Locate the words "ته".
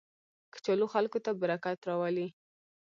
1.25-1.31